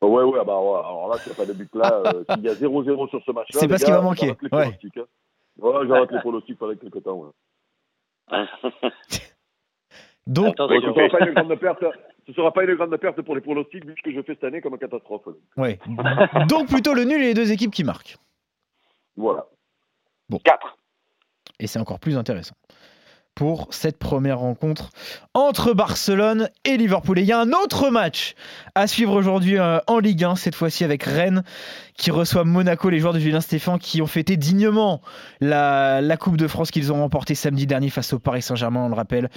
Ouais, 0.00 0.22
ouais, 0.22 0.44
bah, 0.44 0.60
ouais. 0.60 0.78
alors 0.78 1.08
là, 1.08 1.18
s'il 1.18 1.32
n'y 1.32 1.40
a 1.40 1.44
pas 1.44 1.52
de 1.52 1.52
but 1.54 1.74
là, 1.74 2.02
euh, 2.06 2.24
s'il 2.30 2.44
y 2.44 2.48
a 2.48 2.54
0-0 2.54 3.08
sur 3.08 3.22
ce 3.24 3.32
match-là, 3.32 3.60
c'est 3.60 3.66
pas 3.66 3.78
ce 3.78 3.84
qui 3.84 3.90
va 3.90 4.02
manquer. 4.02 4.36
Ouais. 4.52 4.78
Hein. 4.96 5.86
J'arrête 5.88 6.12
les 6.12 6.20
pronostics 6.20 6.58
pendant 6.58 6.76
quelques 6.76 7.02
temps. 7.02 7.16
Ouais. 7.16 7.30
Donc, 10.26 10.48
Attends, 10.48 10.68
ce 10.68 10.74
ne 10.74 10.80
sera, 10.80 11.08
pas 11.08 11.26
une 11.26 11.32
grande 11.32 11.54
perte, 11.56 11.84
ce 12.26 12.32
sera 12.34 12.52
pas 12.52 12.64
une 12.64 12.74
grande 12.74 12.96
perte 12.98 13.22
pour 13.22 13.34
les 13.34 13.40
pronostics 13.40 13.84
vu 13.86 13.94
ce 13.96 14.02
que 14.02 14.12
je 14.12 14.20
fais 14.20 14.34
cette 14.34 14.44
année 14.44 14.60
comme 14.60 14.76
catastrophe. 14.78 15.24
Donc. 15.24 15.36
Ouais. 15.56 15.78
donc 16.48 16.68
plutôt 16.68 16.92
le 16.92 17.04
nul 17.04 17.22
et 17.22 17.28
les 17.28 17.34
deux 17.34 17.50
équipes 17.50 17.72
qui 17.72 17.84
marquent. 17.84 18.16
Voilà. 19.16 19.46
Bon. 20.28 20.38
4 20.44 20.78
et 21.58 21.66
c'est 21.66 21.78
encore 21.78 21.98
plus 21.98 22.16
intéressant. 22.16 22.54
Pour 23.38 23.68
cette 23.70 23.98
première 23.98 24.40
rencontre 24.40 24.90
entre 25.32 25.72
Barcelone 25.72 26.48
et 26.64 26.76
Liverpool. 26.76 27.20
Et 27.20 27.22
il 27.22 27.28
y 27.28 27.32
a 27.32 27.38
un 27.38 27.52
autre 27.52 27.88
match 27.88 28.34
à 28.74 28.88
suivre 28.88 29.14
aujourd'hui 29.14 29.58
euh, 29.58 29.78
en 29.86 30.00
Ligue 30.00 30.24
1, 30.24 30.34
cette 30.34 30.56
fois-ci 30.56 30.82
avec 30.82 31.04
Rennes 31.04 31.44
qui 31.96 32.10
reçoit 32.10 32.42
Monaco, 32.42 32.90
les 32.90 32.98
joueurs 32.98 33.12
de 33.12 33.20
Julien 33.20 33.40
Stéphan 33.40 33.78
qui 33.78 34.02
ont 34.02 34.08
fêté 34.08 34.36
dignement 34.36 35.02
la, 35.40 36.00
la 36.00 36.16
Coupe 36.16 36.36
de 36.36 36.48
France 36.48 36.72
qu'ils 36.72 36.92
ont 36.92 36.96
remportée 36.96 37.36
samedi 37.36 37.68
dernier 37.68 37.90
face 37.90 38.12
au 38.12 38.18
Paris 38.18 38.42
Saint-Germain, 38.42 38.80
on 38.80 38.88
le 38.88 38.96
rappelle. 38.96 39.30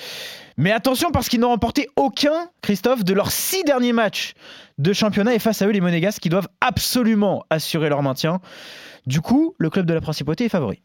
Mais 0.57 0.71
attention 0.71 1.11
parce 1.11 1.29
qu'ils 1.29 1.39
n'ont 1.39 1.49
remporté 1.49 1.87
aucun, 1.95 2.49
Christophe, 2.63 3.03
de 3.03 3.13
leurs 3.13 3.29
six 3.29 3.63
derniers 3.65 3.93
matchs 3.93 4.33
de 4.79 4.93
championnat 4.93 5.35
et 5.35 5.39
face 5.39 5.61
à 5.61 5.67
eux 5.67 5.71
les 5.71 5.79
Monégasques 5.79 6.23
qui 6.23 6.29
doivent 6.29 6.49
absolument 6.59 7.43
assurer 7.51 7.89
leur 7.89 8.01
maintien. 8.01 8.41
Du 9.05 9.21
coup, 9.21 9.53
le 9.59 9.69
club 9.69 9.85
de 9.85 9.93
la 9.93 10.01
Principauté 10.01 10.45
est 10.45 10.49
favori. 10.49 10.81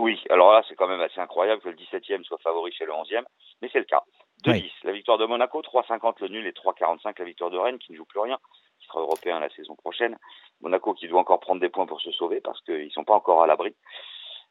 Oui, 0.00 0.18
alors 0.30 0.52
là, 0.52 0.62
c'est 0.66 0.74
quand 0.74 0.88
même 0.88 1.00
assez 1.00 1.20
incroyable 1.20 1.60
que 1.60 1.68
le 1.68 1.76
17e 1.76 2.24
soit 2.24 2.38
favori 2.38 2.72
chez 2.72 2.86
le 2.86 2.92
11e, 2.92 3.22
mais 3.60 3.68
c'est 3.72 3.78
le 3.78 3.84
cas. 3.84 4.02
2-10, 4.44 4.50
Oui. 4.52 4.72
la 4.84 4.92
victoire 4.92 5.18
de 5.18 5.26
Monaco, 5.26 5.60
3-50 5.60 6.20
le 6.22 6.28
nul 6.28 6.46
et 6.46 6.52
3-45 6.52 7.14
la 7.18 7.24
victoire 7.26 7.50
de 7.50 7.58
Rennes 7.58 7.78
qui 7.78 7.92
ne 7.92 7.98
joue 7.98 8.06
plus 8.06 8.20
rien, 8.20 8.38
qui 8.80 8.86
sera 8.86 9.00
européen 9.00 9.38
la 9.40 9.50
saison 9.50 9.76
prochaine. 9.76 10.16
Monaco 10.62 10.94
qui 10.94 11.06
doit 11.08 11.20
encore 11.20 11.40
prendre 11.40 11.60
des 11.60 11.68
points 11.68 11.84
pour 11.86 12.00
se 12.00 12.10
sauver 12.12 12.40
parce 12.40 12.60
qu'ils 12.62 12.86
ne 12.86 12.90
sont 12.90 13.04
pas 13.04 13.14
encore 13.14 13.42
à 13.42 13.46
l'abri. 13.46 13.74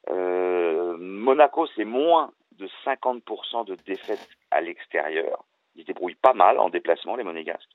Euh, 0.09 0.95
Monaco, 0.97 1.67
c'est 1.75 1.85
moins 1.85 2.31
de 2.57 2.69
50% 2.85 3.65
de 3.65 3.75
défaites 3.85 4.29
à 4.51 4.61
l'extérieur. 4.61 5.43
Ils 5.75 5.81
se 5.81 5.87
débrouillent 5.87 6.15
pas 6.15 6.33
mal 6.33 6.59
en 6.59 6.69
déplacement, 6.69 7.15
les 7.15 7.23
Monégasques. 7.23 7.69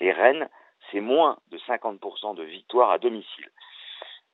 Et 0.00 0.12
Rennes, 0.12 0.48
c'est 0.90 1.00
moins 1.00 1.38
de 1.50 1.58
50% 1.58 2.34
de 2.34 2.42
victoires 2.44 2.90
à 2.90 2.98
domicile. 2.98 3.50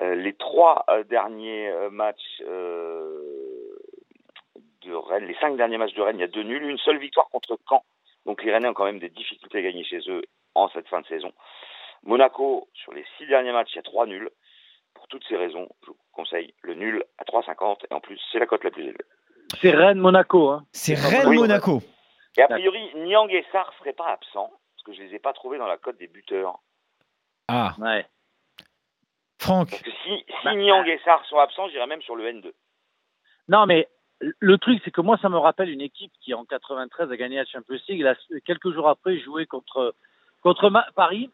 Euh, 0.02 0.14
les 0.14 0.34
trois 0.34 0.84
euh, 0.90 1.04
derniers 1.04 1.68
euh, 1.68 1.88
matchs 1.90 2.42
euh, 2.42 3.76
de 4.82 4.92
Rennes, 4.92 5.26
les 5.26 5.36
cinq 5.36 5.56
derniers 5.56 5.78
matchs 5.78 5.94
de 5.94 6.02
Rennes, 6.02 6.18
il 6.18 6.22
y 6.22 6.24
a 6.24 6.28
deux 6.28 6.42
nuls, 6.42 6.62
une 6.64 6.78
seule 6.78 6.98
victoire 6.98 7.28
contre 7.30 7.58
Caen. 7.68 7.84
Donc 8.26 8.42
les 8.42 8.52
Rennais 8.52 8.68
ont 8.68 8.74
quand 8.74 8.84
même 8.84 8.98
des 8.98 9.08
difficultés 9.10 9.58
à 9.58 9.62
gagner 9.62 9.84
chez 9.84 10.00
eux 10.08 10.22
en 10.54 10.68
cette 10.68 10.88
fin 10.88 11.00
de 11.00 11.06
saison. 11.06 11.32
Monaco, 12.02 12.68
sur 12.74 12.92
les 12.92 13.04
six 13.16 13.26
derniers 13.26 13.52
matchs, 13.52 13.72
il 13.72 13.76
y 13.76 13.78
a 13.78 13.82
trois 13.82 14.06
nuls. 14.06 14.30
Pour 14.94 15.08
toutes 15.08 15.24
ces 15.28 15.36
raisons, 15.36 15.68
je 15.82 15.88
vous 15.88 15.96
conseille 16.12 16.54
le 16.62 16.74
nul 16.74 17.04
à 17.18 17.24
3,50 17.24 17.84
et 17.90 17.94
en 17.94 18.00
plus, 18.00 18.20
c'est 18.30 18.38
la 18.38 18.46
cote 18.46 18.64
la 18.64 18.70
plus 18.70 18.84
élevée. 18.84 19.04
C'est 19.60 19.70
Rennes-Monaco. 19.72 20.50
Hein. 20.50 20.64
C'est. 20.72 20.94
Rennes-Monaco. 20.94 21.80
Et 22.36 22.42
a 22.42 22.48
priori, 22.48 22.90
Niang 22.96 23.30
et 23.30 23.44
Sarr 23.52 23.70
ne 23.72 23.78
seraient 23.78 23.92
pas 23.92 24.08
absents 24.08 24.50
parce 24.50 24.82
que 24.84 24.92
je 24.92 25.02
les 25.02 25.14
ai 25.14 25.18
pas 25.18 25.32
trouvés 25.32 25.58
dans 25.58 25.66
la 25.66 25.76
cote 25.76 25.98
des 25.98 26.08
buteurs. 26.08 26.58
Ah, 27.48 27.74
Ouais. 27.78 28.06
Franck. 29.44 29.70
Que 29.70 29.90
si, 29.90 30.16
si 30.18 30.24
Bah, 30.44 30.54
Niang 30.54 30.86
et 30.88 30.98
Sarr 31.04 31.24
sont 31.26 31.38
absents, 31.38 31.68
j'irais 31.68 31.86
même 31.86 32.02
sur 32.02 32.16
le 32.16 32.24
N2. 32.24 32.52
Non, 33.48 33.66
mais 33.66 33.88
le 34.20 34.58
truc, 34.58 34.80
c'est 34.84 34.90
que 34.90 35.00
moi, 35.02 35.18
ça 35.20 35.28
me 35.28 35.36
rappelle 35.38 35.68
une 35.70 35.80
équipe 35.82 36.12
qui, 36.22 36.32
en 36.34 36.44
93, 36.44 37.10
a 37.10 37.16
gagné 37.16 37.36
la 37.36 37.44
Champions 37.44 37.76
League. 37.88 38.00
Là, 38.02 38.14
quelques 38.46 38.70
jours 38.72 38.88
après, 38.88 39.18
jouait 39.18 39.46
contre, 39.46 39.94
contre 40.42 40.70
Paris. 40.94 41.30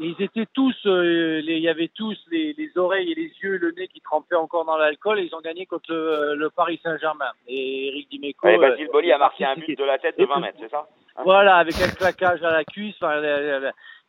Et 0.00 0.06
ils 0.06 0.22
étaient 0.22 0.46
tous, 0.52 0.74
euh, 0.86 1.40
les- 1.42 1.56
il 1.58 1.62
y 1.62 1.68
avait 1.68 1.88
tous 1.94 2.16
les, 2.30 2.54
les 2.54 2.76
oreilles 2.76 3.12
et 3.12 3.14
les 3.14 3.30
yeux, 3.42 3.56
le 3.58 3.70
nez 3.72 3.86
qui 3.88 4.00
trempaient 4.00 4.34
encore 4.34 4.64
dans 4.64 4.76
l'alcool. 4.76 5.20
Et 5.20 5.24
ils 5.24 5.34
ont 5.34 5.40
gagné 5.40 5.64
contre 5.66 5.92
le, 5.92 6.34
le 6.34 6.50
Paris 6.50 6.80
Saint-Germain. 6.82 7.30
Et 7.46 7.88
Eric 7.88 8.08
Dimeco. 8.10 8.46
Ouais, 8.48 8.56
euh, 8.56 8.70
Basile 8.70 8.88
Boli 8.92 9.12
a 9.12 9.18
marqué 9.18 9.44
un 9.44 9.54
but 9.54 9.78
de 9.78 9.84
la 9.84 9.98
tête 9.98 10.18
de 10.18 10.24
20 10.24 10.40
mètres, 10.40 10.58
c'est 10.60 10.70
ça? 10.70 10.88
Voilà, 11.24 11.56
avec 11.56 11.74
un 11.80 11.88
claquage 11.94 12.42
à 12.42 12.50
la 12.50 12.64
cuisse. 12.64 12.96
enfin, 12.96 13.20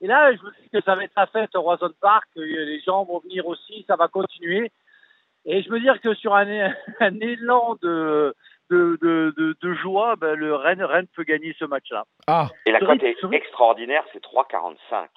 Et 0.04 0.08
là, 0.08 0.34
je 0.36 0.42
me 0.44 0.52
dis 0.62 0.70
que 0.70 0.82
ça 0.82 0.96
va 0.96 1.06
être 1.06 1.14
la 1.16 1.28
fête 1.28 1.56
au 1.56 1.62
Roison 1.62 1.90
Park. 2.02 2.26
que 2.36 2.42
Les 2.42 2.82
gens 2.82 3.06
vont 3.06 3.20
venir 3.20 3.48
aussi, 3.48 3.86
ça 3.88 3.96
va 3.96 4.10
continuer. 4.10 4.70
Et 5.46 5.64
je 5.64 5.70
me 5.70 5.80
dire 5.80 6.02
que 6.02 6.14
sur 6.14 6.36
un, 6.36 6.46
un 7.00 7.20
élan 7.22 7.78
de, 7.82 8.36
de, 8.70 8.98
de, 9.02 9.34
de, 9.38 9.56
de 9.62 9.74
joie, 9.76 10.18
ben, 10.18 10.36
le 10.36 10.56
Rennes, 10.56 10.84
Rennes 10.84 11.08
peut 11.16 11.24
gagner 11.24 11.56
ce 11.58 11.64
match-là. 11.64 12.04
Ah, 12.28 12.50
Et 12.66 12.72
la 12.72 12.80
cote 12.80 13.02
est 13.02 13.16
extraordinaire, 13.32 14.04
c'est 14.12 14.22
3,45. 14.22 15.08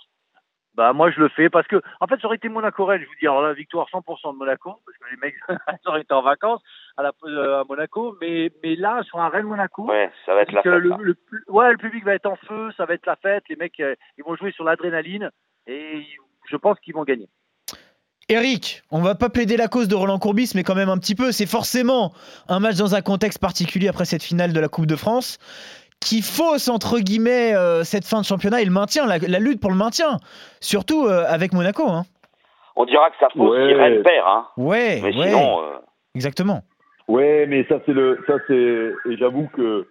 Bah 0.77 0.93
moi 0.93 1.11
je 1.11 1.19
le 1.21 1.29
fais 1.31 1.49
parce 1.49 1.67
que 1.67 1.81
en 2.01 2.07
fait 2.07 2.21
ça 2.21 2.27
aurait 2.27 2.37
été 2.37 2.49
Monaco-Rennes, 2.51 3.01
je 3.03 3.07
vous 3.07 3.15
dis 3.19 3.27
alors 3.27 3.41
la 3.43 3.55
victoire 3.55 3.87
100% 3.91 4.35
de 4.35 4.39
Monaco 4.39 4.79
parce 4.85 4.99
que 4.99 5.05
les 5.11 5.17
mecs 5.17 5.35
ils 5.85 5.89
auraient 5.89 6.03
été 6.03 6.13
en 6.13 6.23
vacances 6.23 6.61
à, 6.99 7.03
la, 7.03 7.13
euh, 7.25 7.61
à 7.61 7.65
Monaco, 7.65 8.17
mais 8.21 8.51
mais 8.63 8.77
là 8.77 9.03
sur 9.05 9.19
un 9.19 9.29
Rennes-Monaco, 9.31 9.87
Ouais, 9.89 10.11
ça 10.27 10.35
va 10.35 10.43
être 10.43 10.53
la 10.53 10.63
fête. 10.63 10.73
le, 10.73 10.89
là. 10.91 10.99
ouais, 11.49 11.71
le 11.71 11.79
public 11.79 12.05
va 12.05 12.15
être 12.15 12.27
en 12.27 12.37
feu, 12.37 12.71
ça 12.77 12.85
va 12.85 12.95
être 12.95 13.07
la 13.07 13.17
fête, 13.17 13.45
les 13.49 13.57
mecs 13.57 13.81
euh, 13.81 13.95
ils 14.19 14.25
vont 14.25 14.37
jouer 14.37 14.53
sur 14.53 14.65
l'adrénaline 14.65 15.31
et 15.67 16.05
je 16.51 16.57
pense 16.57 16.79
qu'ils 16.81 16.95
vont 16.95 17.05
gagner. 17.05 17.29
Eric, 18.29 18.83
on 18.91 19.01
va 19.03 19.15
pas 19.15 19.31
plaider 19.31 19.57
la 19.57 19.69
cause 19.69 19.87
de 19.87 19.95
Roland 19.95 20.19
Courbis, 20.19 20.51
mais 20.57 20.65
quand 20.65 20.75
même 20.75 20.89
un 20.89 20.99
petit 20.99 21.15
peu. 21.15 21.31
C'est 21.31 21.47
forcément 21.47 22.13
un 22.49 22.59
match 22.59 22.75
dans 22.77 22.97
un 22.97 23.01
contexte 23.01 23.39
particulier 23.41 23.87
après 23.87 24.05
cette 24.05 24.23
finale 24.25 24.53
de 24.53 24.59
la 24.59 24.67
Coupe 24.69 24.87
de 24.87 24.97
France 24.97 25.39
qui 26.01 26.23
fausse 26.23 26.69
entre 26.69 26.99
guillemets 27.01 27.55
euh, 27.55 27.83
cette 27.85 28.05
fin 28.05 28.21
de 28.21 28.25
championnat 28.27 28.61
et 28.61 28.65
le 28.65 28.71
maintien, 28.71 29.07
la, 29.07 29.19
la 29.19 29.39
lutte 29.39 29.61
pour 29.61 29.71
le 29.71 29.77
maintien, 29.77 30.19
surtout 30.61 31.07
euh, 31.07 31.25
avec 31.27 31.53
Monaco. 31.53 31.89
Hein. 31.89 32.05
On 32.77 32.85
dira 32.85 33.11
que 33.11 33.17
ça 33.19 33.29
fausse 33.31 33.51
Ouais. 33.57 33.69
si 33.69 33.75
Rennes 33.75 34.03
perd, 34.03 34.27
hein. 34.27 34.47
Ouais, 34.57 35.01
Mais 35.03 35.17
ouais, 35.17 35.27
sinon, 35.29 35.63
euh, 35.63 35.77
exactement. 36.15 36.61
Ouais, 37.09 37.47
mais 37.47 37.65
ça 37.69 37.77
c'est 37.87 37.93
le, 37.93 38.19
ça 38.27 38.35
c'est, 38.47 38.55
et 39.11 39.17
j'avoue 39.17 39.49
que 39.55 39.87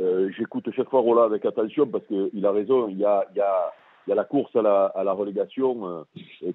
euh, 0.00 0.30
j'écoute 0.36 0.68
chaque 0.76 0.88
fois 0.90 1.00
Roland 1.00 1.22
avec 1.24 1.44
attention 1.44 1.86
parce 1.86 2.04
que 2.06 2.30
il 2.32 2.44
a 2.46 2.50
raison. 2.52 2.88
Il 2.88 2.98
y 2.98 3.04
a, 3.04 3.24
il 3.32 3.36
y 3.38 3.40
a, 3.40 3.72
il 4.06 4.10
y 4.10 4.12
a 4.12 4.16
la 4.16 4.24
course 4.24 4.54
à 4.56 4.62
la, 4.62 4.86
à 4.86 5.04
la 5.04 5.12
relégation 5.12 5.86
euh, 5.88 6.02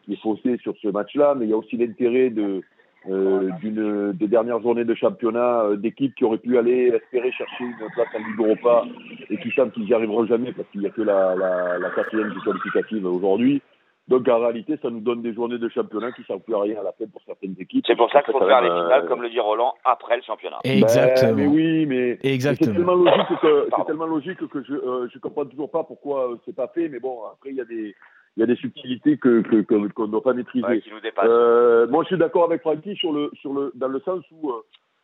qui 0.04 0.14
est 0.14 0.22
faussée 0.22 0.58
sur 0.62 0.74
ce 0.82 0.88
match-là, 0.90 1.34
mais 1.36 1.46
il 1.46 1.50
y 1.50 1.54
a 1.54 1.58
aussi 1.58 1.78
l'intérêt 1.78 2.30
de 2.30 2.62
euh, 3.10 3.50
d'une 3.62 4.14
des 4.14 4.28
dernières 4.28 4.62
journées 4.62 4.86
de 4.86 4.96
championnat 4.96 5.62
euh, 5.62 5.76
d'équipes 5.76 6.16
qui 6.16 6.24
auraient 6.24 6.38
pu 6.38 6.58
aller 6.58 6.92
espérer 6.96 7.32
chercher 7.32 7.64
une 7.64 7.76
place 7.76 8.08
en 8.16 8.20
Ligue 8.20 8.40
Europa 8.40 8.86
et 9.30 9.38
qui 9.38 9.52
savent 9.52 9.72
qu'ils 9.72 9.86
n'y 9.86 9.94
arriveront 9.94 10.26
jamais 10.26 10.52
parce 10.52 10.68
qu'il 10.70 10.82
n'y 10.82 10.88
a 10.88 10.92
que 10.92 11.02
la, 11.02 11.36
la, 11.36 11.78
la 11.78 11.90
quatrième 11.92 12.30
du 12.32 12.40
qualificative 12.42 13.06
aujourd'hui. 13.06 13.62
Donc 14.08 14.28
en 14.28 14.40
réalité, 14.40 14.78
ça 14.82 14.90
nous 14.92 15.00
donne 15.00 15.24
des 15.24 15.34
journées 15.34 15.58
de 15.58 15.68
championnat 15.68 16.12
qui 16.12 16.22
ne 16.22 16.26
servent 16.26 16.42
plus 16.42 16.54
à 16.54 16.62
rien 16.62 16.80
à 16.80 16.84
la 16.84 16.92
fin 16.92 17.06
pour 17.12 17.22
certaines 17.26 17.56
équipes. 17.60 17.84
c'est 17.88 17.96
pour 17.96 18.12
ça 18.12 18.22
qu'il 18.22 18.34
faut 18.34 18.46
faire 18.46 18.62
les 18.62 18.70
finales, 18.70 19.04
euh, 19.04 19.08
comme 19.08 19.24
le 19.24 19.30
dit 19.30 19.40
Roland, 19.40 19.74
après 19.84 20.18
le 20.18 20.22
championnat. 20.22 20.58
Exactement. 20.64 21.34
ben, 21.34 21.36
mais 21.36 21.48
oui, 21.48 21.86
mais 21.88 22.20
c'est 22.22 22.58
tellement 22.58 22.94
logique 22.94 23.40
que 23.42 23.68
c'est 23.76 23.86
tellement 23.86 24.06
logique 24.06 24.48
que 24.48 24.64
je 24.64 24.74
euh, 24.74 25.10
je 25.12 25.18
comprends 25.18 25.46
toujours 25.46 25.72
pas 25.72 25.84
pourquoi 25.84 26.32
euh, 26.32 26.36
c'est 26.46 26.56
pas 26.56 26.68
fait. 26.68 26.88
Mais 26.88 27.00
bon, 27.00 27.18
après 27.34 27.50
il 27.50 27.56
y 27.56 27.62
a 27.62 27.66
des 27.66 27.96
il 28.36 28.42
y 28.42 28.44
a 28.44 28.48
des 28.48 28.56
subtilités 28.56 29.18
que 29.18 29.42
qu'on 29.62 30.08
ne 30.08 30.12
doit 30.12 30.24
pas 30.24 30.34
maîtriser. 30.34 30.66
Ouais, 30.66 30.82
qui 30.82 30.92
nous 30.92 31.00
dépasse. 31.00 31.26
Euh, 31.28 31.88
moi, 31.88 32.04
je 32.04 32.08
suis 32.08 32.18
d'accord 32.18 32.44
avec 32.44 32.62
Francky 32.62 32.96
sur 32.96 33.14
le 33.14 33.32
sur 33.36 33.54
le 33.54 33.72
dans 33.76 33.88
le 33.88 34.00
sens 34.02 34.24
où 34.32 34.52
euh, 34.52 34.62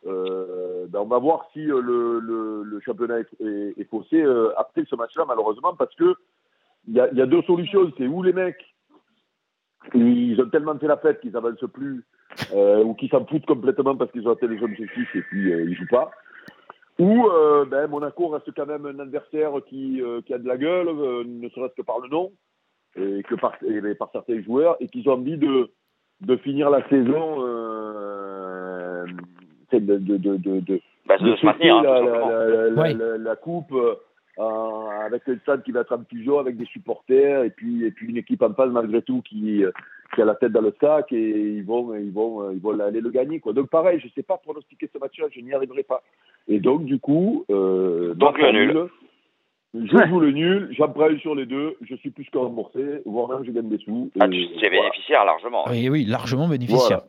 euh, 0.08 0.88
ben, 0.90 1.00
on 1.00 1.06
va 1.06 1.20
voir 1.20 1.48
si 1.54 1.64
le, 1.64 1.80
le 1.80 2.64
le 2.64 2.80
championnat 2.82 3.20
après 4.58 4.84
ce 4.90 4.96
match-là, 4.96 5.26
malheureusement, 5.28 5.76
parce 5.76 5.96
que 5.96 6.16
il 6.88 6.96
y 6.96 7.00
a 7.00 7.12
y 7.14 7.22
a 7.22 7.26
deux 7.26 7.42
solutions. 7.44 7.92
C'est 7.98 8.08
où 8.08 8.22
les 8.22 8.34
mecs 8.34 8.66
ils 9.96 10.40
ont 10.40 10.50
tellement 10.50 10.78
fait 10.78 10.88
la 10.88 10.98
fête 10.98 11.22
qu'ils 11.22 11.36
avancent 11.36 11.66
plus, 11.74 12.04
euh, 12.54 12.84
ou 12.84 12.94
qu'ils 12.94 13.10
s'en 13.10 13.26
foutent 13.26 13.48
complètement 13.48 13.96
parce 13.96 14.12
qu'ils 14.12 14.28
ont 14.28 14.32
atteint 14.32 14.48
les 14.48 14.62
objectifs 14.62 15.16
et 15.16 15.22
puis 15.22 15.50
ils 15.52 15.76
jouent 15.76 15.88
pas. 15.90 16.12
Ou 17.00 17.28
ben, 17.68 17.88
Monaco 17.88 18.28
reste 18.28 18.54
quand 18.56 18.68
même 18.68 18.86
un 18.86 19.00
adversaire 19.00 19.54
qui, 19.68 20.04
qui 20.26 20.34
a 20.34 20.38
de 20.38 20.48
la 20.48 20.58
gueule, 20.58 20.90
ne 21.26 21.50
serait-ce 21.50 21.74
que 21.74 21.82
par 21.82 22.00
le 22.00 22.10
nom, 22.10 22.32
et 22.98 23.24
que 23.24 23.36
par, 23.36 23.54
et 23.64 23.96
par 23.96 24.10
certains 24.12 24.42
joueurs, 24.42 24.76
et 24.80 24.88
qu'ils 24.88 25.08
ont 25.10 25.14
envie 25.14 25.38
de, 25.38 25.70
de 26.22 26.36
finir 26.38 26.70
la 26.70 26.88
saison, 26.90 27.38
euh, 27.46 29.06
de, 29.72 29.80
de, 29.80 30.18
de, 30.18 30.38
de, 30.38 30.60
de, 30.60 30.82
Bah, 31.08 31.18
de, 31.18 31.30
de 31.32 31.36
se 31.36 31.46
maintenir, 31.46 31.78
hein, 31.78 31.84
la, 31.84 32.02
la, 32.02 32.48
la, 32.48 32.70
la, 32.70 32.82
Ouais. 32.82 32.94
la- 32.94 33.18
la 33.18 33.36
coupe 33.36 33.74
euh, 33.74 33.96
avec 35.06 35.28
un 35.28 35.38
stade 35.40 35.64
qui 35.64 35.72
va 35.72 35.82
être 35.82 35.96
en 35.96 36.04
fusion, 36.10 36.40
avec 36.40 36.58
des 36.58 36.66
supporters, 36.66 37.44
et 37.44 37.50
puis, 37.50 37.86
et 37.86 37.92
puis 37.92 38.08
une 38.08 38.18
équipe 38.18 38.42
en 38.42 38.54
face 38.54 38.70
malgré 38.72 39.02
tout 39.02 39.22
qui, 39.22 39.64
qui 40.14 40.22
a 40.22 40.26
la 40.26 40.36
tête 40.36 40.52
dans 40.52 40.62
le 40.62 40.74
sac, 40.82 41.12
et 41.14 41.30
ils 41.58 41.64
vont, 41.64 41.96
ils 41.96 42.12
vont, 42.12 42.52
ils 42.52 42.60
vont 42.60 42.78
aller 42.80 43.02
le 43.02 43.10
gagner. 43.10 43.40
Quoi. 43.40 43.54
Donc 43.54 43.70
pareil, 43.70 44.00
je 44.00 44.08
ne 44.08 44.12
sais 44.12 44.24
pas 44.24 44.38
pronostiquer 44.38 44.90
ce 44.94 45.00
match-là, 45.00 45.28
je 45.32 45.40
n'y 45.42 45.54
arriverai 45.54 45.84
pas. 45.84 46.02
Et 46.48 46.60
donc 46.60 46.86
du 46.86 47.00
coup, 47.00 47.46
euh, 47.50 48.14
Donc, 48.16 48.38
le 48.38 48.52
nul. 48.52 48.86
Je 49.74 50.08
joue 50.10 50.20
le 50.20 50.32
nul, 50.32 50.74
j'emprunte 50.78 51.18
sur 51.20 51.34
les 51.34 51.46
deux, 51.46 51.78
je 51.82 51.96
suis 51.96 52.10
plus 52.10 52.26
que 52.30 52.38
remboursé, 52.38 53.02
voire 53.06 53.30
même 53.30 53.46
je 53.46 53.52
gagne 53.52 53.70
des 53.70 53.78
sous. 53.78 54.12
Ah, 54.20 54.28
tu 54.28 54.42
es 54.42 54.48
voilà. 54.60 54.70
bénéficiaire 54.70 55.24
largement. 55.24 55.64
Oui, 55.70 55.88
oui, 55.88 56.06
largement 56.06 56.50
bénéficiaire. 56.50 57.02
Voilà. 57.02 57.06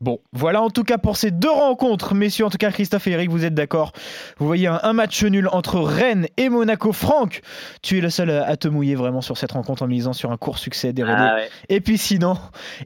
Bon, 0.00 0.20
voilà 0.32 0.62
en 0.62 0.70
tout 0.70 0.84
cas 0.84 0.96
pour 0.96 1.16
ces 1.16 1.32
deux 1.32 1.50
rencontres, 1.50 2.14
messieurs. 2.14 2.44
En 2.44 2.50
tout 2.50 2.56
cas, 2.56 2.70
Christophe 2.70 3.08
et 3.08 3.10
Eric, 3.10 3.30
vous 3.30 3.44
êtes 3.44 3.54
d'accord. 3.54 3.90
Vous 4.38 4.46
voyez 4.46 4.68
un, 4.68 4.78
un 4.84 4.92
match 4.92 5.24
nul 5.24 5.48
entre 5.50 5.80
Rennes 5.80 6.28
et 6.36 6.48
Monaco. 6.48 6.92
Franck, 6.92 7.40
tu 7.82 7.98
es 7.98 8.00
le 8.00 8.08
seul 8.08 8.30
à, 8.30 8.46
à 8.46 8.56
te 8.56 8.68
mouiller 8.68 8.94
vraiment 8.94 9.22
sur 9.22 9.36
cette 9.36 9.50
rencontre 9.50 9.82
en 9.82 9.88
misant 9.88 10.12
sur 10.12 10.30
un 10.30 10.36
court 10.36 10.58
succès 10.58 10.92
des. 10.92 11.02
Ah 11.02 11.34
ouais. 11.34 11.48
Et 11.68 11.80
puis 11.80 11.98
sinon, 11.98 12.38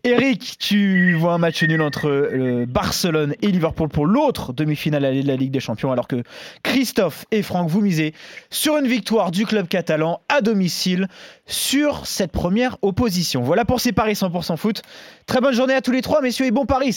Eric, 0.05 0.57
tu 0.59 1.13
vois 1.13 1.35
un 1.35 1.39
match 1.39 1.63
nul 1.63 1.83
entre 1.83 2.09
euh, 2.09 2.65
Barcelone 2.67 3.35
et 3.43 3.49
Liverpool 3.49 3.91
pour 3.91 4.07
l'autre 4.07 4.55
demi-finale 4.55 5.05
allée 5.05 5.23
de 5.23 5.29
la 5.29 5.37
Ligue 5.37 5.53
des 5.53 5.61
Champions, 5.61 5.93
alors 5.93 6.09
que 6.09 6.23
Christophe 6.63 7.27
et 7.31 7.43
Franck, 7.43 7.69
vous 7.69 7.83
misez 7.83 8.15
sur 8.49 8.79
une 8.79 8.87
victoire 8.87 9.33
du 9.33 9.45
club 9.45 9.69
catalan 9.69 10.23
à 10.31 10.41
domicile 10.41 11.09
sur 11.45 12.07
cette 12.07 12.33
première 12.33 12.79
opposition. 12.81 13.43
Voilà 13.43 13.67
pour 13.67 13.81
ces 13.81 13.93
paris 13.93 14.15
100% 14.15 14.57
foot. 14.57 14.81
Très 15.27 15.43
bonne 15.43 15.55
journée 15.55 15.75
à 15.75 15.83
tous 15.83 15.93
les 15.93 16.01
trois, 16.01 16.23
messieurs, 16.23 16.47
et 16.47 16.51
bon 16.51 16.65
pari. 16.65 16.95